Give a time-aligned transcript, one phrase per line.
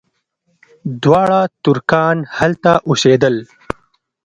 [1.03, 3.35] دواړه ترکان هلته اوسېدل.